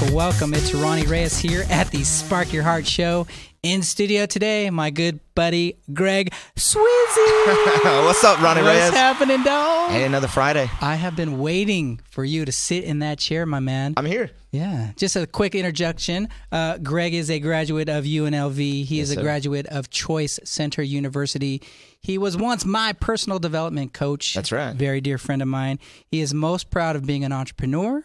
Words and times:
welcome, 0.00 0.14
welcome. 0.14 0.54
It's 0.54 0.74
Ronnie 0.74 1.06
Reyes 1.06 1.38
here 1.38 1.64
at 1.70 1.90
the 1.90 2.04
Spark 2.04 2.52
Your 2.52 2.62
Heart 2.62 2.86
Show. 2.86 3.26
In 3.62 3.82
studio 3.82 4.26
today, 4.26 4.68
my 4.68 4.90
good 4.90 5.20
buddy 5.34 5.78
Greg 5.92 6.32
Swizzy. 6.54 6.76
What's 8.04 8.22
up, 8.22 8.40
Ronnie 8.40 8.62
What's 8.62 8.74
Reyes? 8.74 8.84
What's 8.84 8.96
happening, 8.96 9.42
dog? 9.42 9.90
Hey, 9.90 10.04
another 10.04 10.28
Friday. 10.28 10.70
I 10.80 10.96
have 10.96 11.16
been 11.16 11.38
waiting 11.38 12.00
for 12.10 12.24
you 12.24 12.44
to 12.44 12.52
sit 12.52 12.84
in 12.84 12.98
that 12.98 13.18
chair, 13.18 13.46
my 13.46 13.60
man. 13.60 13.94
I'm 13.96 14.04
here. 14.04 14.30
Yeah, 14.52 14.92
just 14.96 15.16
a 15.16 15.26
quick 15.26 15.54
introduction. 15.54 16.28
Uh, 16.52 16.78
Greg 16.78 17.14
is 17.14 17.30
a 17.30 17.40
graduate 17.40 17.88
of 17.88 18.04
UNLV. 18.04 18.84
He 18.84 19.00
is 19.00 19.10
a 19.10 19.14
sir. 19.14 19.22
graduate 19.22 19.66
of 19.66 19.90
Choice 19.90 20.38
Center 20.44 20.82
University. 20.82 21.62
He 22.00 22.18
was 22.18 22.36
once 22.36 22.64
my 22.64 22.92
personal 22.92 23.38
development 23.38 23.92
coach. 23.94 24.34
That's 24.34 24.52
right. 24.52 24.76
Very 24.76 25.00
dear 25.00 25.18
friend 25.18 25.42
of 25.42 25.48
mine. 25.48 25.78
He 26.06 26.20
is 26.20 26.32
most 26.34 26.70
proud 26.70 26.96
of 26.96 27.06
being 27.06 27.24
an 27.24 27.32
entrepreneur, 27.32 28.04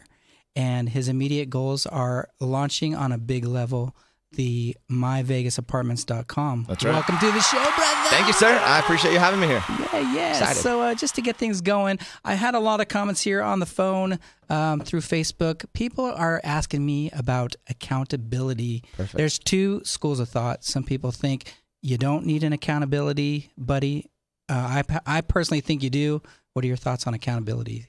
and 0.54 0.88
his 0.88 1.08
immediate 1.08 1.50
goals 1.50 1.86
are 1.86 2.28
launching 2.40 2.94
on 2.94 3.12
a 3.12 3.18
big 3.18 3.44
level 3.44 3.96
the 4.32 4.76
myvegasapartments.com. 4.90 6.66
That's 6.68 6.84
right. 6.84 6.92
Welcome 6.92 7.18
to 7.18 7.26
the 7.32 7.40
show, 7.40 7.62
brother. 7.62 8.08
Thank 8.08 8.26
you, 8.26 8.32
sir. 8.32 8.48
I 8.64 8.78
appreciate 8.80 9.12
you 9.12 9.18
having 9.18 9.40
me 9.40 9.46
here. 9.46 9.62
Yeah, 9.68 10.14
yeah. 10.14 10.30
Excited. 10.30 10.60
So 10.60 10.80
uh, 10.82 10.94
just 10.94 11.14
to 11.16 11.22
get 11.22 11.36
things 11.36 11.60
going, 11.60 11.98
I 12.24 12.34
had 12.34 12.54
a 12.54 12.60
lot 12.60 12.80
of 12.80 12.88
comments 12.88 13.22
here 13.22 13.42
on 13.42 13.60
the 13.60 13.66
phone 13.66 14.18
um, 14.48 14.80
through 14.80 15.00
Facebook. 15.00 15.64
People 15.72 16.06
are 16.06 16.40
asking 16.44 16.84
me 16.84 17.10
about 17.10 17.56
accountability. 17.68 18.84
Perfect. 18.96 19.16
There's 19.16 19.38
two 19.38 19.82
schools 19.84 20.20
of 20.20 20.28
thought. 20.28 20.64
Some 20.64 20.84
people 20.84 21.10
think 21.10 21.52
you 21.82 21.98
don't 21.98 22.26
need 22.26 22.44
an 22.44 22.52
accountability 22.52 23.50
buddy. 23.56 24.10
Uh, 24.48 24.82
I, 24.88 25.00
I 25.06 25.20
personally 25.20 25.60
think 25.60 25.82
you 25.82 25.90
do. 25.90 26.22
What 26.52 26.64
are 26.64 26.68
your 26.68 26.76
thoughts 26.76 27.06
on 27.06 27.14
accountability? 27.14 27.86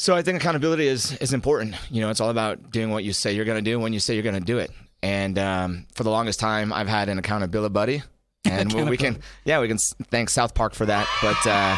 So 0.00 0.16
I 0.16 0.22
think 0.22 0.38
accountability 0.40 0.86
is 0.86 1.12
is 1.18 1.34
important. 1.34 1.74
You 1.90 2.00
know, 2.00 2.08
it's 2.08 2.22
all 2.22 2.30
about 2.30 2.70
doing 2.70 2.88
what 2.90 3.04
you 3.04 3.12
say 3.12 3.34
you're 3.34 3.44
going 3.44 3.62
to 3.62 3.70
do 3.70 3.78
when 3.78 3.92
you 3.92 4.00
say 4.00 4.14
you're 4.14 4.22
going 4.22 4.34
to 4.34 4.40
do 4.40 4.56
it. 4.56 4.70
And 5.02 5.38
um, 5.38 5.86
for 5.94 6.04
the 6.04 6.10
longest 6.10 6.40
time, 6.40 6.72
I've 6.72 6.88
had 6.88 7.10
an 7.10 7.18
accountability 7.18 7.70
buddy, 7.70 8.02
and 8.46 8.72
we- 8.72 8.84
we 8.84 8.96
can, 8.96 9.18
yeah, 9.44 9.60
we 9.60 9.68
can 9.68 9.76
thank 10.04 10.30
South 10.30 10.54
Park 10.54 10.72
for 10.72 10.86
that. 10.86 11.06
But 11.20 11.46
uh, 11.46 11.76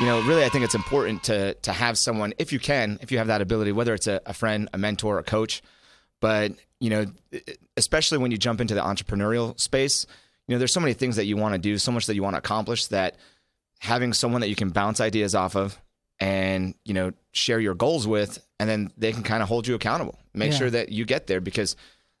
you 0.00 0.06
know, 0.06 0.20
really, 0.22 0.44
I 0.44 0.48
think 0.48 0.64
it's 0.64 0.74
important 0.74 1.22
to 1.24 1.54
to 1.54 1.72
have 1.72 1.96
someone, 1.96 2.34
if 2.36 2.52
you 2.52 2.58
can, 2.58 2.98
if 3.00 3.12
you 3.12 3.18
have 3.18 3.28
that 3.28 3.40
ability, 3.40 3.70
whether 3.70 3.94
it's 3.94 4.08
a, 4.08 4.20
a 4.26 4.34
friend, 4.34 4.68
a 4.72 4.78
mentor, 4.78 5.20
a 5.20 5.22
coach. 5.22 5.62
But 6.18 6.50
you 6.80 6.90
know, 6.90 7.06
especially 7.76 8.18
when 8.18 8.32
you 8.32 8.38
jump 8.38 8.60
into 8.60 8.74
the 8.74 8.80
entrepreneurial 8.80 9.56
space, 9.60 10.04
you 10.48 10.56
know, 10.56 10.58
there's 10.58 10.72
so 10.72 10.80
many 10.80 10.94
things 10.94 11.14
that 11.14 11.26
you 11.26 11.36
want 11.36 11.54
to 11.54 11.60
do, 11.60 11.78
so 11.78 11.92
much 11.92 12.06
that 12.06 12.16
you 12.16 12.24
want 12.24 12.34
to 12.34 12.38
accomplish 12.38 12.88
that 12.88 13.18
having 13.78 14.12
someone 14.12 14.40
that 14.40 14.48
you 14.48 14.56
can 14.56 14.70
bounce 14.70 15.00
ideas 15.00 15.36
off 15.36 15.54
of 15.54 15.80
and 16.20 16.74
you 16.84 16.94
know 16.94 17.12
share 17.32 17.58
your 17.60 17.74
goals 17.74 18.06
with 18.06 18.38
and 18.60 18.68
then 18.68 18.90
they 18.96 19.12
can 19.12 19.22
kind 19.22 19.42
of 19.42 19.48
hold 19.48 19.66
you 19.66 19.74
accountable 19.74 20.18
make 20.34 20.52
Yeah. 20.52 20.58
sure 20.58 20.70
that 20.70 20.90
you 20.90 21.04
get 21.04 21.26
there 21.26 21.40
because 21.40 21.76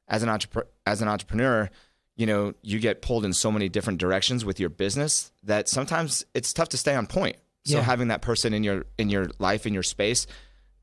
as 0.08 0.22
an 0.22 0.28
entrepreneur 0.28 0.66
as 0.86 1.02
an 1.02 1.08
entrepreneur 1.08 1.70
you 2.16 2.26
know 2.26 2.52
you 2.62 2.78
get 2.80 3.02
pulled 3.02 3.24
in 3.24 3.32
so 3.32 3.50
many 3.52 3.68
different 3.68 3.98
directions 4.00 4.44
with 4.44 4.58
your 4.60 4.68
business 4.70 5.30
that 5.42 5.68
sometimes 5.68 6.24
it's 6.34 6.52
tough 6.52 6.68
to 6.70 6.76
stay 6.76 6.94
on 6.94 7.06
point 7.06 7.36
so 7.64 7.76
Yeah. 7.76 7.82
having 7.82 8.08
that 8.08 8.22
person 8.22 8.52
in 8.54 8.64
your 8.64 8.86
in 8.98 9.08
your 9.10 9.26
life 9.38 9.66
in 9.66 9.74
your 9.74 9.82
space 9.84 10.26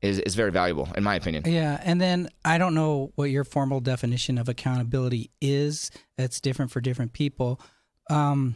is 0.00 0.18
is 0.20 0.34
very 0.34 0.50
valuable 0.50 0.88
in 0.96 1.02
my 1.04 1.14
opinion 1.16 1.42
Yeah, 1.46 1.78
and 1.84 2.00
then 2.00 2.30
I 2.44 2.56
don't 2.56 2.74
know 2.74 3.12
what 3.16 3.24
your 3.30 3.44
formal 3.44 3.80
definition 3.80 4.38
of 4.38 4.48
accountability 4.48 5.30
is. 5.42 5.90
That's 6.16 6.40
different 6.40 6.70
for 6.70 6.80
different 6.80 7.12
people. 7.12 7.60
Um, 8.08 8.54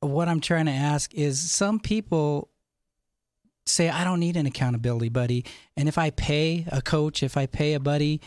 what 0.00 0.28
I'm 0.28 0.40
trying 0.40 0.66
to 0.66 0.72
ask 0.72 1.14
is 1.14 1.38
some 1.50 1.80
people 1.80 2.48
say, 3.68 3.88
I 3.88 4.04
don't 4.04 4.20
need 4.20 4.36
an 4.36 4.46
accountability 4.46 5.08
buddy. 5.08 5.44
And 5.76 5.88
if 5.88 5.98
I 5.98 6.10
pay 6.10 6.66
a 6.70 6.82
coach, 6.82 7.22
if 7.22 7.36
I 7.36 7.46
pay 7.46 7.74
a 7.74 7.80
buddy, 7.80 8.20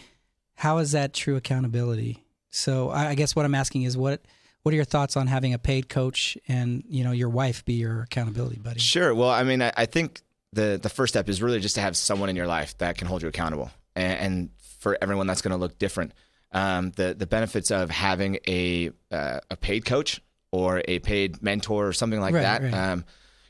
how 0.55 0.77
is 0.77 0.91
that 0.91 1.13
true 1.13 1.35
accountability? 1.35 2.23
So 2.49 2.89
I 2.89 3.09
I 3.09 3.15
guess 3.15 3.35
what 3.35 3.45
I'm 3.45 3.55
asking 3.55 3.83
is 3.83 3.97
what 3.97 4.21
what 4.63 4.73
are 4.73 4.75
your 4.75 4.85
thoughts 4.85 5.17
on 5.17 5.27
having 5.27 5.53
a 5.53 5.59
paid 5.59 5.89
coach 5.89 6.37
and 6.47 6.83
you 6.87 7.03
know 7.03 7.11
your 7.11 7.29
wife 7.29 7.65
be 7.65 7.73
your 7.73 8.01
accountability 8.03 8.59
buddy? 8.59 8.79
Sure. 8.79 9.13
Well, 9.15 9.29
I 9.29 9.43
mean, 9.43 9.61
I, 9.61 9.71
I 9.75 9.85
think 9.85 10.21
the 10.53 10.79
the 10.81 10.89
first 10.89 11.13
step 11.13 11.29
is 11.29 11.41
really 11.41 11.59
just 11.59 11.75
to 11.75 11.81
have 11.81 11.97
someone 11.97 12.29
in 12.29 12.35
your 12.35 12.47
life 12.47 12.77
that 12.77 12.97
can 12.97 13.07
hold 13.07 13.21
you 13.21 13.27
accountable, 13.27 13.71
and, 13.95 14.19
and 14.19 14.49
for 14.79 14.97
everyone, 15.01 15.27
that's 15.27 15.41
going 15.41 15.51
to 15.51 15.57
look 15.57 15.79
different. 15.79 16.13
Um, 16.51 16.91
the 16.91 17.13
the 17.13 17.25
benefits 17.25 17.71
of 17.71 17.89
having 17.89 18.37
a 18.47 18.91
uh, 19.11 19.39
a 19.49 19.55
paid 19.55 19.85
coach 19.85 20.21
or 20.51 20.81
a 20.87 20.99
paid 20.99 21.41
mentor 21.41 21.87
or 21.87 21.93
something 21.93 22.19
like 22.19 22.33
Right, 22.33 22.41
that, 22.41 22.61
right. 22.61 22.73
um, 22.73 23.05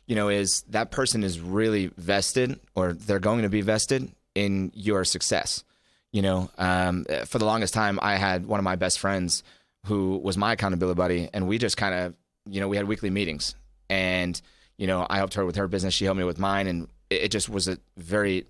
you 0.08 0.16
know, 0.16 0.30
is 0.30 0.64
that 0.70 0.92
person 0.92 1.24
is 1.24 1.40
really 1.40 1.88
vested, 1.98 2.60
or 2.76 2.94
they're 2.94 3.20
going 3.20 3.44
to 3.44 3.50
be 3.50 3.62
vested 3.62 4.12
in 4.36 4.72
your 4.76 5.04
success. 5.06 5.64
You 6.12 6.22
know, 6.22 6.50
um, 6.58 7.06
for 7.26 7.40
the 7.40 7.46
longest 7.46 7.74
time, 7.74 7.98
I 8.02 8.16
had 8.16 8.46
one 8.46 8.60
of 8.60 8.64
my 8.66 8.76
best 8.76 9.00
friends 9.00 9.44
who 9.86 10.18
was 10.18 10.38
my 10.38 10.54
accountability 10.54 10.98
buddy, 10.98 11.30
and 11.34 11.48
we 11.48 11.58
just 11.58 11.78
kind 11.78 11.96
of, 11.96 12.14
you 12.50 12.60
know, 12.60 12.68
we 12.68 12.78
had 12.78 12.88
weekly 12.88 13.10
meetings, 13.10 13.56
and 13.90 14.40
you 14.78 14.88
know, 14.88 15.06
I 15.10 15.18
helped 15.18 15.36
her 15.36 15.46
with 15.46 15.56
her 15.58 15.68
business, 15.68 15.94
she 15.94 16.06
helped 16.06 16.18
me 16.18 16.24
with 16.24 16.40
mine, 16.40 16.66
and 16.68 16.88
it, 17.10 17.30
just 17.30 17.48
was 17.50 17.68
a 17.68 17.78
very 17.98 18.46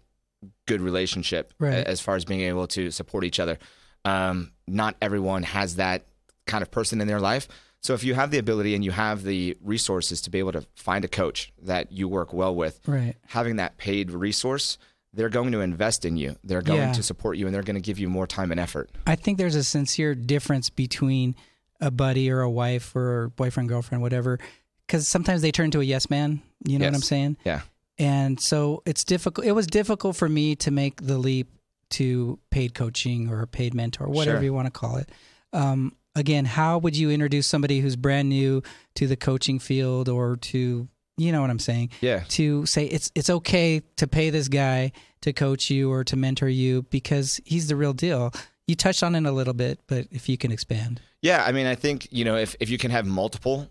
good 0.66 0.80
relationship 0.80 1.54
Right. 1.60 1.86
as 1.86 2.00
far 2.00 2.16
as 2.16 2.24
being 2.26 2.42
able 2.42 2.68
to 2.68 2.90
support 2.90 3.26
each 3.26 3.40
other. 3.40 3.60
Um, 4.06 4.52
not 4.68 4.96
everyone 5.02 5.44
has 5.44 5.76
that 5.76 6.06
kind 6.48 6.62
of 6.62 6.72
person 6.72 7.02
in 7.02 7.08
their 7.08 7.20
life. 7.20 7.48
So 7.82 7.94
if 7.96 8.04
you 8.04 8.14
have 8.14 8.30
the 8.32 8.38
ability 8.38 8.76
and 8.76 8.86
you 8.86 8.92
have 8.92 9.24
the 9.24 9.58
resources 9.62 10.22
to 10.22 10.30
be 10.30 10.38
able 10.40 10.52
to 10.52 10.66
find 10.76 11.04
a 11.04 11.08
coach 11.08 11.52
that 11.64 11.92
you 11.92 12.08
work 12.08 12.32
well 12.32 12.54
with, 12.54 12.80
Right. 12.88 13.16
having 13.28 13.56
that 13.56 13.78
paid 13.78 14.12
resource, 14.12 14.78
they're 15.14 15.30
going 15.30 15.52
to 15.52 15.62
invest 15.62 16.06
in 16.06 16.16
you. 16.16 16.36
They're 16.44 16.62
going 16.62 16.80
Yeah. 16.80 16.94
to 16.94 17.04
support 17.04 17.38
you 17.38 17.48
and 17.48 17.54
they're 17.56 17.64
going 17.64 17.76
to 17.76 17.82
give 17.82 17.98
you 18.00 18.08
more 18.08 18.28
time 18.28 18.52
and 18.52 18.60
effort. 18.60 18.92
I 19.08 19.16
think 19.16 19.38
there's 19.40 19.56
a 19.56 19.64
sincere 19.64 20.14
difference 20.16 20.70
between 20.70 21.36
a 21.80 21.90
buddy 21.90 22.30
or 22.30 22.42
a 22.42 22.50
wife 22.50 22.96
or 22.96 23.30
boyfriend, 23.36 23.68
girlfriend, 23.68 24.04
whatever, 24.04 24.38
because 24.86 25.08
sometimes 25.08 25.42
they 25.42 25.52
turn 25.52 25.72
to 25.72 25.82
a 25.82 25.84
yes 25.84 26.10
man. 26.10 26.42
You 26.64 26.78
know 26.78 26.86
what 26.86 26.94
I'm 26.94 27.02
saying? 27.02 27.38
Yeah. 27.44 27.62
And 27.98 28.40
so 28.40 28.84
it's 28.86 29.04
difficult. 29.04 29.46
It 29.48 29.54
was 29.54 29.66
difficult 29.66 30.16
for 30.16 30.30
me 30.30 30.56
to 30.58 30.70
make 30.70 31.02
the 31.02 31.18
leap 31.18 31.50
to 31.92 32.38
paid 32.52 32.74
coaching 32.76 33.28
or 33.28 33.42
a 33.42 33.48
paid 33.48 33.74
mentor, 33.74 34.08
whatever 34.08 34.38
Sure. 34.38 34.44
you 34.44 34.54
want 34.54 34.68
to 34.68 34.72
call 34.72 34.98
it. 34.98 35.10
Um, 35.52 35.96
again, 36.16 36.46
how 36.46 36.78
would 36.78 36.96
you 36.96 37.10
introduce 37.10 37.48
somebody 37.48 37.80
who's 37.80 37.96
brand 37.96 38.30
new 38.30 38.62
to 38.96 39.08
the 39.08 39.16
coaching 39.16 39.60
field 39.60 40.10
or 40.10 40.38
to, 40.38 40.88
you 41.18 41.32
know 41.32 41.42
what 41.42 41.50
I'm 41.50 41.60
saying? 41.60 41.90
Yeah. 42.02 42.24
to 42.30 42.66
say 42.66 42.86
it's 42.86 43.12
it's 43.16 43.30
okay 43.30 43.82
to 43.98 44.08
pay 44.08 44.30
this 44.30 44.48
guy 44.48 44.92
to 45.22 45.34
coach 45.34 45.70
you 45.70 45.92
or 45.92 46.04
to 46.06 46.16
mentor 46.16 46.50
you 46.50 46.84
because 46.84 47.40
he's 47.46 47.68
the 47.68 47.76
real 47.76 47.94
deal. 47.94 48.32
You 48.68 48.76
touched 48.76 49.04
on 49.04 49.16
it 49.16 49.26
a 49.26 49.32
little 49.32 49.54
bit, 49.54 49.80
but 49.88 50.08
if 50.12 50.30
you 50.30 50.38
can 50.38 50.52
expand. 50.52 51.02
Yeah, 51.22 51.44
I 51.46 51.52
mean, 51.52 51.68
I 51.68 51.76
think 51.76 52.08
you 52.12 52.26
know 52.26 52.36
if, 52.36 52.56
if 52.60 52.70
you 52.70 52.78
can 52.78 52.92
have 52.92 53.06
multiple 53.06 53.68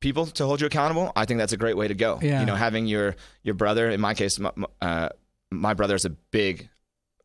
people 0.00 0.26
to 0.26 0.46
hold 0.46 0.60
you 0.60 0.66
accountable, 0.66 1.12
I 1.16 1.24
think 1.24 1.38
that's 1.38 1.52
a 1.52 1.56
great 1.56 1.76
way 1.76 1.88
to 1.88 1.94
go. 1.94 2.18
Yeah. 2.22 2.40
You 2.40 2.46
know, 2.46 2.54
having 2.54 2.86
your 2.86 3.16
your 3.42 3.54
brother, 3.54 3.90
in 3.90 4.00
my 4.00 4.14
case, 4.14 4.38
my, 4.38 4.50
uh, 4.80 5.08
my 5.50 5.74
brother 5.74 5.94
is 5.94 6.04
a 6.04 6.10
big 6.10 6.68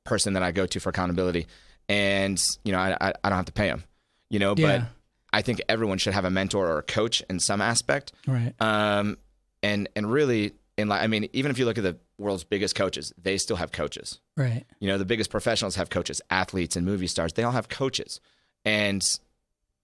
person 0.04 0.34
that 0.34 0.44
I 0.44 0.52
go 0.52 0.66
to 0.66 0.80
for 0.80 0.90
accountability, 0.90 1.48
and 1.88 2.42
you 2.64 2.72
know, 2.72 2.80
I 2.80 2.98
I, 3.00 3.14
I 3.24 3.30
don't 3.30 3.38
have 3.38 3.46
to 3.46 3.54
pay 3.54 3.68
him. 3.68 3.84
You 4.34 4.40
know, 4.40 4.56
Yeah. 4.58 4.80
but 4.80 4.88
I 5.32 5.42
think 5.44 5.62
everyone 5.70 6.00
should 6.00 6.14
have 6.16 6.26
a 6.26 6.30
mentor 6.32 6.68
or 6.68 6.80
a 6.80 6.84
coach 6.84 7.22
in 7.30 7.40
some 7.40 7.62
aspect. 7.62 8.12
Right. 8.28 8.54
Um, 8.60 9.18
and 9.62 9.88
and 9.96 10.12
really, 10.12 10.54
in 10.78 10.88
like, 10.88 11.02
I 11.04 11.08
mean, 11.08 11.30
even 11.34 11.52
if 11.52 11.60
you 11.60 11.66
look 11.66 11.78
at 11.78 11.84
the 11.84 11.98
world's 12.18 12.44
biggest 12.44 12.74
coaches, 12.76 13.14
they 13.22 13.38
still 13.38 13.58
have 13.58 13.72
coaches. 13.72 14.20
Right. 14.36 14.64
You 14.80 14.88
know, 14.88 14.98
the 14.98 15.06
biggest 15.06 15.30
professionals 15.30 15.76
have 15.76 15.90
coaches, 15.92 16.20
athletes 16.32 16.76
and 16.76 16.84
movie 16.86 17.06
stars, 17.08 17.34
they 17.34 17.44
all 17.44 17.52
have 17.52 17.70
coaches. 17.70 18.20
And 18.66 19.04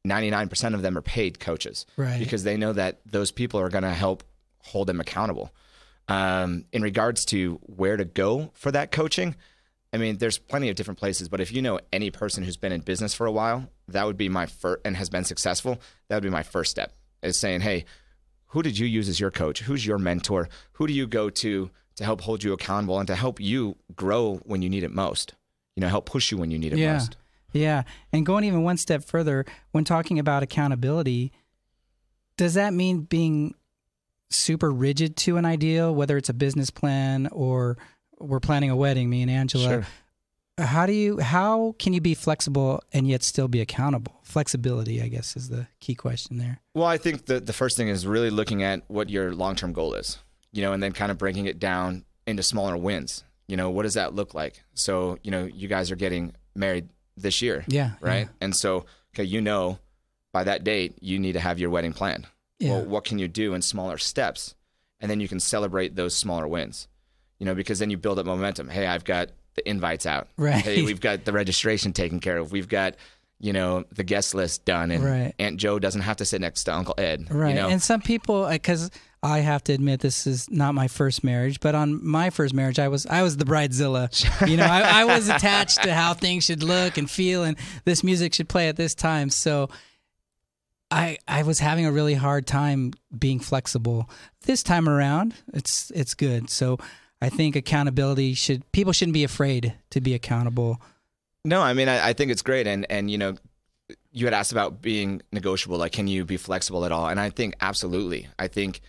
99% 0.07 0.73
of 0.73 0.81
them 0.81 0.97
are 0.97 1.01
paid 1.01 1.39
coaches 1.39 1.85
Right. 1.97 2.19
because 2.19 2.43
they 2.43 2.57
know 2.57 2.73
that 2.73 3.01
those 3.05 3.31
people 3.31 3.59
are 3.59 3.69
going 3.69 3.83
to 3.83 3.93
help 3.93 4.23
hold 4.59 4.87
them 4.87 4.99
accountable. 4.99 5.53
Um, 6.07 6.65
in 6.71 6.81
regards 6.81 7.23
to 7.25 7.59
where 7.63 7.95
to 7.97 8.05
go 8.05 8.51
for 8.55 8.71
that 8.71 8.91
coaching, 8.91 9.35
I 9.91 9.97
mean, 9.97 10.17
there's 10.17 10.37
plenty 10.37 10.69
of 10.69 10.75
different 10.75 10.99
places, 10.99 11.29
but 11.29 11.41
if 11.41 11.51
you 11.51 11.61
know 11.61 11.79
any 11.91 12.11
person 12.11 12.43
who's 12.43 12.57
been 12.57 12.71
in 12.71 12.81
business 12.81 13.13
for 13.13 13.25
a 13.25 13.31
while, 13.31 13.67
that 13.87 14.05
would 14.05 14.17
be 14.17 14.29
my 14.29 14.45
first 14.45 14.81
and 14.85 14.95
has 14.95 15.09
been 15.09 15.23
successful. 15.23 15.79
That 16.07 16.15
would 16.17 16.23
be 16.23 16.29
my 16.29 16.43
first 16.43 16.69
step 16.71 16.93
is 17.23 17.37
saying, 17.37 17.61
Hey, 17.61 17.85
who 18.47 18.61
did 18.61 18.77
you 18.77 18.85
use 18.87 19.09
as 19.09 19.19
your 19.19 19.31
coach? 19.31 19.61
Who's 19.61 19.85
your 19.85 19.97
mentor? 19.97 20.47
Who 20.73 20.87
do 20.87 20.93
you 20.93 21.07
go 21.07 21.29
to 21.29 21.69
to 21.95 22.03
help 22.03 22.21
hold 22.21 22.43
you 22.43 22.53
accountable 22.53 22.97
and 22.99 23.07
to 23.07 23.15
help 23.15 23.39
you 23.39 23.75
grow 23.95 24.37
when 24.45 24.61
you 24.61 24.69
need 24.69 24.83
it 24.83 24.91
most? 24.91 25.33
You 25.75 25.81
know, 25.81 25.87
help 25.87 26.05
push 26.05 26.31
you 26.31 26.37
when 26.37 26.51
you 26.51 26.59
need 26.59 26.73
it 26.73 26.79
Yeah. 26.79 26.93
most. 26.93 27.17
Yeah. 27.51 27.83
And 28.13 28.25
going 28.25 28.43
even 28.43 28.63
one 28.63 28.77
step 28.77 29.03
further, 29.03 29.43
when 29.71 29.83
talking 29.83 30.19
about 30.19 30.43
accountability, 30.43 31.31
does 32.37 32.53
that 32.53 32.73
mean 32.73 33.01
being 33.01 33.55
super 34.29 34.71
rigid 34.71 35.15
to 35.17 35.37
an 35.37 35.45
ideal, 35.45 35.93
whether 35.93 36.15
it's 36.15 36.29
a 36.29 36.33
business 36.33 36.69
plan 36.69 37.27
or 37.31 37.77
we're 38.19 38.39
planning 38.39 38.69
a 38.69 38.75
wedding, 38.75 39.09
me 39.09 39.21
and 39.21 39.31
Angela? 39.31 39.67
Sure. 39.67 39.87
How 40.57 40.85
do 40.85 40.91
you 40.91 41.19
how 41.19 41.73
can 41.79 41.93
you 41.93 42.01
be 42.01 42.13
flexible 42.13 42.83
and 42.91 43.07
yet 43.07 43.23
still 43.23 43.47
be 43.47 43.61
accountable? 43.61 44.19
Flexibility, 44.23 45.01
I 45.01 45.07
guess, 45.07 45.37
is 45.37 45.49
the 45.49 45.67
key 45.79 45.95
question 45.95 46.37
there. 46.37 46.59
Well, 46.73 46.87
I 46.87 46.97
think 46.97 47.25
the 47.25 47.39
the 47.39 47.53
first 47.53 47.77
thing 47.77 47.87
is 47.87 48.05
really 48.05 48.29
looking 48.29 48.61
at 48.61 48.83
what 48.87 49.09
your 49.09 49.33
long 49.33 49.55
term 49.55 49.71
goal 49.71 49.93
is, 49.93 50.17
you 50.51 50.61
know, 50.61 50.73
and 50.73 50.83
then 50.83 50.91
kind 50.91 51.11
of 51.11 51.17
breaking 51.17 51.45
it 51.45 51.59
down 51.59 52.03
into 52.27 52.43
smaller 52.43 52.75
wins. 52.75 53.23
You 53.47 53.57
know, 53.57 53.69
what 53.69 53.83
does 53.83 53.95
that 53.95 54.13
look 54.13 54.33
like? 54.33 54.61
So, 54.75 55.17
you 55.23 55.31
know, 55.31 55.45
you 55.45 55.67
guys 55.67 55.91
are 55.91 55.95
getting 55.95 56.33
married 56.55 56.89
this 57.17 57.41
year. 57.41 57.63
Yeah. 57.67 57.91
Right. 58.01 58.27
Yeah. 58.27 58.33
And 58.41 58.55
so, 58.55 58.85
okay, 59.15 59.23
you 59.23 59.41
know, 59.41 59.79
by 60.31 60.43
that 60.43 60.63
date, 60.63 60.97
you 61.01 61.19
need 61.19 61.33
to 61.33 61.39
have 61.39 61.57
your 61.57 61.69
wedding 61.69 61.93
planned. 61.93 62.27
Yeah. 62.59 62.71
Well, 62.71 62.85
what 62.85 63.05
can 63.05 63.17
you 63.17 63.27
do 63.27 63.53
in 63.53 63.61
smaller 63.61 63.97
steps? 63.97 64.55
And 64.99 65.09
then 65.09 65.19
you 65.19 65.27
can 65.27 65.39
celebrate 65.39 65.95
those 65.95 66.13
smaller 66.13 66.47
wins, 66.47 66.87
you 67.39 67.45
know, 67.45 67.55
because 67.55 67.79
then 67.79 67.89
you 67.89 67.97
build 67.97 68.19
up 68.19 68.25
momentum. 68.25 68.69
Hey, 68.69 68.85
I've 68.85 69.03
got 69.05 69.29
the 69.55 69.67
invites 69.67 70.05
out. 70.05 70.27
Right. 70.37 70.63
Hey, 70.63 70.83
we've 70.83 71.01
got 71.01 71.25
the 71.25 71.33
registration 71.33 71.93
taken 71.93 72.19
care 72.19 72.37
of. 72.37 72.51
We've 72.51 72.67
got, 72.67 72.95
you 73.39 73.53
know, 73.53 73.85
the 73.91 74.03
guest 74.03 74.35
list 74.35 74.65
done. 74.65 74.91
And 74.91 75.03
Right. 75.03 75.33
Aunt 75.39 75.57
Joe 75.57 75.79
doesn't 75.79 76.01
have 76.01 76.17
to 76.17 76.25
sit 76.25 76.41
next 76.41 76.65
to 76.65 76.73
Uncle 76.73 76.95
Ed. 76.97 77.27
Right. 77.31 77.49
You 77.49 77.55
know? 77.55 77.69
And 77.69 77.81
some 77.81 78.01
people, 78.01 78.47
because 78.47 78.91
I 79.23 79.39
have 79.39 79.63
to 79.65 79.73
admit, 79.73 80.01
this 80.01 80.27
is 80.27 80.49
not 80.49 80.75
my 80.75 80.87
first 80.87 81.23
marriage, 81.23 81.59
but 81.59 81.75
on 81.75 82.05
my 82.05 82.29
first 82.29 82.53
marriage, 82.53 82.79
I 82.79 82.87
was 82.89 83.05
I 83.05 83.21
was 83.23 83.37
the 83.37 83.45
bridezilla. 83.45 84.47
you 84.47 84.57
know, 84.57 84.65
I, 84.65 85.01
I 85.01 85.05
was 85.05 85.29
attached 85.29 85.83
to 85.83 85.93
how 85.93 86.13
things 86.13 86.45
should 86.45 86.63
look 86.63 86.97
and 86.97 87.09
feel, 87.09 87.43
and 87.43 87.57
this 87.85 88.03
music 88.03 88.33
should 88.33 88.49
play 88.49 88.67
at 88.67 88.75
this 88.75 88.93
time. 88.93 89.29
So. 89.29 89.69
I, 90.91 91.19
I 91.27 91.43
was 91.43 91.59
having 91.59 91.85
a 91.85 91.91
really 91.91 92.15
hard 92.15 92.47
time 92.47 92.93
being 93.15 93.39
flexible. 93.39 94.09
This 94.45 94.63
time 94.63 94.89
around, 94.89 95.35
it's 95.53 95.91
it's 95.91 96.15
good. 96.15 96.49
So 96.49 96.79
I 97.21 97.29
think 97.29 97.55
accountability 97.55 98.33
should 98.33 98.69
people 98.71 98.93
shouldn't 98.93 99.13
be 99.13 99.23
afraid 99.23 99.75
to 99.91 100.01
be 100.01 100.13
accountable. 100.13 100.81
No, 101.45 101.61
I 101.61 101.73
mean, 101.73 101.87
I, 101.87 102.09
I 102.09 102.13
think 102.13 102.31
it's 102.31 102.41
great. 102.41 102.67
And, 102.67 102.85
and, 102.89 103.09
you 103.09 103.17
know, 103.17 103.35
you 104.11 104.25
had 104.25 104.33
asked 104.33 104.51
about 104.51 104.81
being 104.81 105.21
negotiable. 105.31 105.77
Like, 105.77 105.91
can 105.93 106.07
you 106.07 106.25
be 106.25 106.37
flexible 106.37 106.85
at 106.85 106.91
all? 106.91 107.07
And 107.07 107.19
I 107.19 107.29
think 107.29 107.55
absolutely. 107.61 108.27
I 108.37 108.47
think 108.47 108.81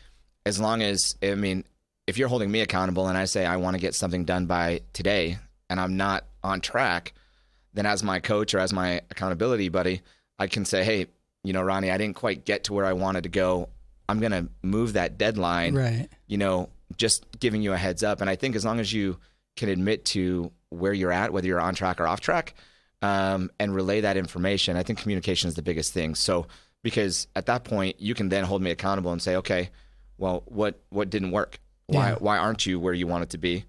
as 0.47 0.61
long 0.61 0.83
as, 0.83 1.17
I 1.23 1.35
mean, 1.35 1.65
if 2.07 2.19
you're 2.19 2.29
holding 2.29 2.51
me 2.51 2.61
accountable 2.61 3.07
and 3.07 3.17
I 3.17 3.25
say 3.27 3.47
I 3.47 3.57
want 3.57 3.77
to 3.77 3.81
get 3.81 3.95
something 3.95 4.25
done 4.25 4.47
by 4.47 4.81
today 4.93 5.39
and 5.69 5.81
I'm 5.81 5.97
not 5.97 6.25
on 6.43 6.61
track, 6.61 7.15
then 7.73 7.87
as 7.87 8.03
my 8.03 8.19
coach 8.19 8.53
or 8.55 8.59
as 8.59 8.73
my 8.73 9.01
accountability 9.11 9.69
buddy, 9.69 10.03
I 10.39 10.49
can 10.49 10.65
say, 10.65 10.83
hey, 10.83 11.07
you 11.45 11.53
know, 11.53 11.63
Ronnie, 11.63 11.91
I 11.91 11.99
didn't 11.99 12.17
quite 12.17 12.45
get 12.45 12.65
to 12.65 12.73
where 12.73 12.85
I 12.85 12.95
wanted 12.95 13.23
to 13.25 13.29
go. 13.29 13.69
I'm 14.09 14.19
going 14.19 14.33
to 14.33 14.49
move 14.63 14.95
that 14.95 15.19
deadline 15.19 15.75
Right. 15.75 16.09
you 16.27 16.37
know, 16.37 16.69
just 16.97 17.25
giving 17.39 17.63
you 17.63 17.73
a 17.73 17.77
heads 17.77 18.03
up. 18.03 18.21
And 18.21 18.29
I 18.31 18.37
think 18.37 18.57
as 18.57 18.65
long 18.65 18.81
as 18.81 18.93
you 18.93 19.19
can 19.57 19.69
admit 19.69 20.05
to 20.07 20.51
where 20.71 20.93
you're 20.93 21.13
at, 21.13 21.33
whether 21.33 21.47
you're 21.47 21.61
on 21.61 21.75
track 21.75 22.01
or 22.01 22.07
off 22.07 22.21
track, 22.21 22.55
um, 23.03 23.51
and 23.59 23.75
relay 23.75 24.01
that 24.03 24.17
information, 24.17 24.77
I 24.77 24.83
think 24.83 24.99
communication 24.99 25.49
is 25.49 25.55
the 25.55 25.63
biggest 25.63 25.93
thing. 25.93 26.15
So 26.15 26.47
because 26.83 27.27
at 27.35 27.47
that 27.47 27.65
point 27.65 28.01
you 28.01 28.15
can 28.15 28.29
then 28.29 28.45
hold 28.45 28.63
me 28.63 28.71
accountable 28.71 29.13
and 29.13 29.21
say, 29.23 29.37
okay, 29.37 29.71
well, 30.19 30.43
what 30.47 30.81
what 30.91 31.09
didn't 31.11 31.31
work? 31.31 31.59
Why 31.87 32.11
Yeah. 32.11 32.17
why 32.17 32.39
aren't 32.39 32.67
you 32.67 32.79
where 32.79 32.95
you 32.95 33.07
want 33.07 33.23
it 33.25 33.31
to 33.31 33.39
be? 33.39 33.65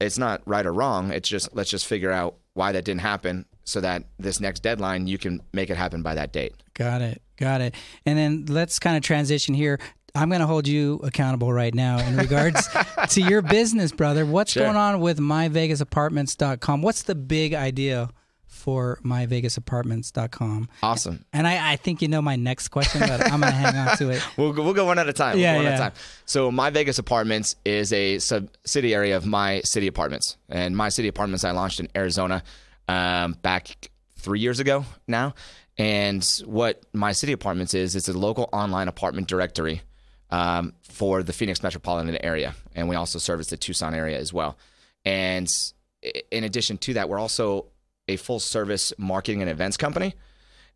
It's 0.00 0.18
not 0.18 0.42
right 0.46 0.64
or 0.66 0.72
wrong. 0.72 1.10
It's 1.12 1.28
just 1.28 1.54
let's 1.54 1.70
just 1.70 1.86
figure 1.86 2.12
out 2.12 2.36
why 2.54 2.72
that 2.72 2.84
didn't 2.84 3.00
happen 3.00 3.46
so 3.64 3.80
that 3.80 4.04
this 4.18 4.40
next 4.40 4.60
deadline 4.60 5.06
you 5.06 5.18
can 5.18 5.40
make 5.52 5.70
it 5.70 5.76
happen 5.76 6.02
by 6.02 6.14
that 6.14 6.32
date. 6.32 6.54
Got 6.74 7.02
it. 7.02 7.22
Got 7.36 7.60
it. 7.60 7.74
And 8.06 8.18
then 8.18 8.46
let's 8.48 8.78
kind 8.78 8.96
of 8.96 9.02
transition 9.02 9.54
here. 9.54 9.78
I'm 10.18 10.28
going 10.28 10.40
to 10.40 10.46
hold 10.46 10.66
you 10.66 11.00
accountable 11.04 11.52
right 11.52 11.74
now 11.74 11.98
in 11.98 12.16
regards 12.16 12.68
to 13.10 13.20
your 13.20 13.40
business, 13.42 13.92
brother. 13.92 14.26
What's 14.26 14.52
Sure. 14.52 14.64
going 14.64 14.76
on 14.76 15.00
with 15.00 15.18
myvegasapartments.com? 15.18 16.82
What's 16.82 17.02
the 17.04 17.14
big 17.14 17.54
idea 17.54 18.10
for 18.46 18.98
myvegasapartments.com? 19.04 20.68
Awesome. 20.82 21.24
And 21.32 21.46
I, 21.46 21.72
I 21.72 21.76
think 21.76 22.02
you 22.02 22.08
know 22.08 22.20
my 22.22 22.36
next 22.36 22.68
question, 22.68 23.00
but 23.00 23.30
I'm 23.30 23.40
going 23.40 23.52
to 23.52 23.58
hang 23.58 23.76
on 23.76 23.96
to 23.98 24.10
it. 24.10 24.22
We'll 24.36 24.52
go, 24.52 24.62
we'll 24.64 24.74
go 24.74 24.84
one 24.86 24.98
at 24.98 25.08
a 25.08 25.12
time. 25.12 25.34
We'll 25.34 25.42
Yeah, 25.42 25.54
at 25.54 25.74
a 25.74 25.78
time. 25.78 25.92
So 26.26 26.50
My 26.50 26.70
Vegas 26.70 26.98
Apartments 26.98 27.56
is 27.64 27.92
a 27.92 28.18
subsidiary 28.18 29.12
of 29.12 29.26
My 29.26 29.60
City 29.62 29.86
Apartments, 29.86 30.36
and 30.48 30.76
My 30.76 30.88
City 30.88 31.08
Apartments 31.08 31.44
I 31.44 31.50
launched 31.52 31.80
in 31.80 31.88
Arizona 31.96 32.42
um, 32.88 33.32
back 33.42 33.90
three 34.16 34.40
years 34.40 34.60
ago 34.60 34.84
now. 35.06 35.34
And 35.76 36.24
what 36.44 36.82
My 36.92 37.12
City 37.12 37.32
Apartments 37.32 37.74
is, 37.74 37.94
it's 37.94 38.08
a 38.08 38.12
local 38.18 38.48
online 38.52 38.88
apartment 38.88 39.28
directory 39.28 39.82
um, 40.30 40.74
for 40.82 41.22
the 41.22 41.32
Phoenix 41.32 41.62
metropolitan 41.62 42.16
area, 42.24 42.54
and 42.74 42.88
we 42.88 42.96
also 42.96 43.18
service 43.18 43.48
the 43.48 43.56
Tucson 43.56 43.94
area 43.94 44.18
as 44.18 44.32
well. 44.32 44.56
And 45.04 45.48
in 46.30 46.44
addition 46.44 46.78
to 46.78 46.94
that, 46.94 47.08
we're 47.08 47.18
also 47.18 47.66
a 48.08 48.16
full 48.16 48.40
service 48.40 48.92
marketing 48.98 49.42
and 49.42 49.50
events 49.50 49.76
company. 49.76 50.14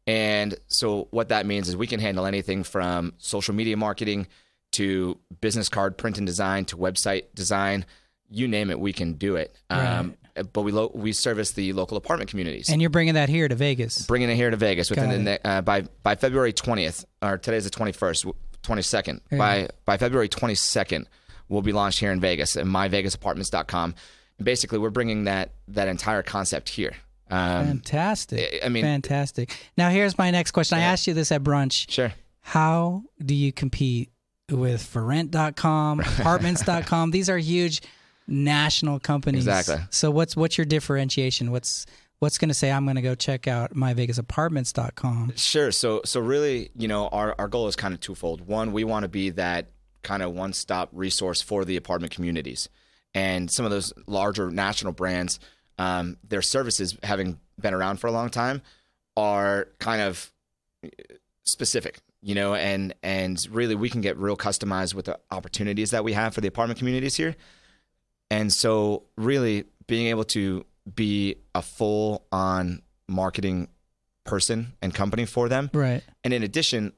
And 0.06 0.54
so 0.68 1.08
what 1.10 1.28
that 1.28 1.46
means 1.46 1.68
is 1.68 1.76
we 1.76 1.86
can 1.86 2.00
handle 2.00 2.26
anything 2.26 2.64
from 2.64 3.14
social 3.18 3.54
media 3.54 3.76
marketing 3.76 4.26
to 4.72 5.18
business 5.40 5.68
card 5.68 5.96
print 5.96 6.18
and 6.18 6.26
design 6.26 6.64
to 6.66 6.76
website 6.76 7.24
design, 7.34 7.84
you 8.30 8.48
name 8.48 8.70
it, 8.70 8.80
we 8.80 8.92
can 8.92 9.14
do 9.14 9.36
it. 9.36 9.54
Um, 9.70 10.16
but 10.52 10.62
we 10.62 10.72
lo- 10.72 10.90
we 10.94 11.12
service 11.12 11.52
the 11.52 11.74
local 11.74 11.96
apartment 11.98 12.30
communities. 12.30 12.70
And 12.70 12.80
you're 12.80 12.90
bringing 12.90 13.14
that 13.14 13.28
here 13.28 13.46
to 13.48 13.54
Vegas. 13.54 14.06
bringing 14.06 14.30
it 14.30 14.36
here 14.36 14.50
to 14.50 14.56
Vegas 14.56 14.88
within 14.88 15.24
the 15.24 15.46
uh, 15.46 15.60
by 15.60 15.82
by 16.02 16.16
February 16.16 16.54
20th 16.54 17.04
or 17.20 17.36
today's 17.36 17.64
the 17.64 17.70
21st 17.70 18.32
22nd 18.62 19.20
by 19.36 19.68
by 19.84 19.96
February 19.96 20.28
22nd 20.28 21.06
we'll 21.48 21.62
be 21.62 21.72
launched 21.72 21.98
here 22.00 22.12
in 22.12 22.20
Vegas 22.20 22.56
at 22.56 22.64
myvegasapartments.com 22.64 23.94
and 24.38 24.44
basically 24.44 24.78
we're 24.78 24.90
bringing 24.90 25.24
that 25.24 25.52
that 25.68 25.88
entire 25.88 26.22
concept 26.22 26.68
here 26.68 26.92
um, 27.30 27.66
Fantastic. 27.66 28.60
I 28.62 28.68
mean- 28.68 28.84
fantastic. 28.84 29.56
Now, 29.78 29.88
here's 29.88 30.18
my 30.18 30.30
next 30.30 30.50
question. 30.50 30.76
I 30.76 30.82
asked 30.82 31.06
you 31.06 31.14
this 31.14 31.32
at 31.32 31.42
brunch. 31.42 31.90
sure 31.90 32.12
How 32.42 33.04
do 33.24 33.34
you 33.34 33.52
compete 33.52 34.10
with 34.50 34.82
forrent.com, 34.82 36.00
apartments.com? 36.18 37.10
These 37.10 37.30
are 37.30 37.38
huge 37.38 37.80
national 38.26 39.00
companies. 39.00 39.46
Exactly. 39.46 39.82
So 39.88 40.10
what's 40.10 40.36
what's 40.36 40.58
your 40.58 40.66
differentiation? 40.66 41.52
What's 41.52 41.86
what's 42.22 42.38
going 42.38 42.48
to 42.50 42.54
say 42.54 42.70
I'm 42.70 42.84
going 42.84 42.94
to 42.94 43.02
go 43.02 43.16
check 43.16 43.48
out 43.48 43.74
myvegasapartments.com? 43.74 45.32
Sure. 45.34 45.72
So 45.72 46.02
so 46.04 46.20
really, 46.20 46.70
you 46.76 46.86
know, 46.86 47.08
our, 47.08 47.34
our 47.36 47.48
goal 47.48 47.66
is 47.66 47.74
kind 47.74 47.92
of 47.92 47.98
twofold. 47.98 48.46
One, 48.46 48.70
we 48.70 48.84
want 48.84 49.02
to 49.02 49.08
be 49.08 49.30
that 49.30 49.72
kind 50.04 50.22
of 50.22 50.32
one 50.32 50.52
stop 50.52 50.88
resource 50.92 51.42
for 51.42 51.64
the 51.64 51.76
apartment 51.76 52.14
communities. 52.14 52.68
And 53.12 53.50
some 53.50 53.64
of 53.64 53.72
those 53.72 53.92
larger 54.06 54.52
national 54.52 54.92
brands, 54.92 55.40
um, 55.78 56.16
their 56.22 56.42
services 56.42 56.96
having 57.02 57.40
been 57.60 57.74
around 57.74 57.96
for 57.96 58.06
a 58.06 58.12
long 58.12 58.30
time 58.30 58.62
are 59.16 59.66
kind 59.80 60.00
of 60.00 60.32
specific, 61.42 61.98
you 62.22 62.36
know, 62.36 62.54
and 62.54 62.94
and 63.02 63.36
really 63.50 63.74
we 63.74 63.90
can 63.90 64.00
get 64.00 64.16
real 64.16 64.36
customized 64.36 64.94
with 64.94 65.06
the 65.06 65.18
opportunities 65.32 65.90
that 65.90 66.04
we 66.04 66.12
have 66.12 66.34
for 66.34 66.40
the 66.40 66.46
apartment 66.46 66.78
communities 66.78 67.16
here. 67.16 67.34
And 68.30 68.52
so 68.52 69.02
really 69.16 69.64
being 69.88 70.06
able 70.06 70.24
to 70.24 70.64
be 70.94 71.36
a 71.54 71.62
full 71.62 72.26
on 72.32 72.82
marketing 73.08 73.68
person 74.24 74.72
and 74.80 74.94
company 74.94 75.24
for 75.24 75.48
them. 75.48 75.70
Right. 75.72 76.02
And 76.24 76.32
in 76.32 76.42
addition, 76.42 76.92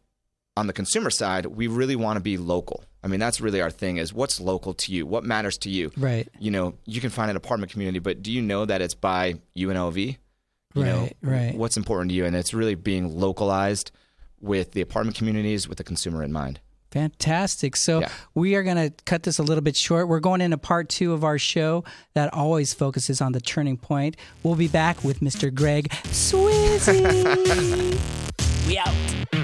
on 0.56 0.66
the 0.66 0.72
consumer 0.72 1.10
side, 1.10 1.46
we 1.46 1.66
really 1.66 1.96
want 1.96 2.16
to 2.16 2.20
be 2.22 2.36
local. 2.36 2.84
I 3.02 3.06
mean, 3.08 3.20
that's 3.20 3.40
really 3.40 3.60
our 3.60 3.70
thing 3.70 3.96
is 3.98 4.12
what's 4.12 4.40
local 4.40 4.72
to 4.74 4.92
you? 4.92 5.06
What 5.06 5.24
matters 5.24 5.58
to 5.58 5.70
you? 5.70 5.90
Right. 5.96 6.28
You 6.38 6.50
know, 6.50 6.74
you 6.86 7.00
can 7.00 7.10
find 7.10 7.30
an 7.30 7.36
apartment 7.36 7.72
community, 7.72 7.98
but 7.98 8.22
do 8.22 8.32
you 8.32 8.40
know 8.40 8.64
that 8.64 8.80
it's 8.80 8.94
by 8.94 9.34
UNLV? 9.56 10.16
You 10.76 10.84
know, 10.84 11.00
Right, 11.02 11.16
right. 11.22 11.54
what's 11.54 11.76
important 11.76 12.10
to 12.10 12.14
you? 12.16 12.24
And 12.24 12.34
it's 12.34 12.52
really 12.52 12.74
being 12.74 13.16
localized 13.18 13.92
with 14.40 14.72
the 14.72 14.80
apartment 14.80 15.16
communities 15.16 15.68
with 15.68 15.78
the 15.78 15.84
consumer 15.84 16.22
in 16.22 16.32
mind. 16.32 16.60
Fantastic. 16.94 17.74
So 17.74 18.00
Yeah. 18.02 18.08
we 18.34 18.54
are 18.54 18.62
going 18.62 18.76
to 18.76 18.92
cut 19.04 19.24
this 19.24 19.38
a 19.40 19.42
little 19.42 19.62
bit 19.62 19.74
short. 19.76 20.06
We're 20.06 20.20
going 20.20 20.40
into 20.40 20.56
part 20.56 20.88
two 20.88 21.12
of 21.12 21.24
our 21.24 21.38
show 21.38 21.82
that 22.14 22.32
always 22.32 22.72
focuses 22.72 23.20
on 23.20 23.32
the 23.32 23.40
turning 23.40 23.76
point. 23.76 24.16
We'll 24.44 24.54
be 24.54 24.68
back 24.68 25.02
with 25.02 25.18
Mr. 25.18 25.52
Greg 25.52 25.88
Swizzy. 26.04 26.94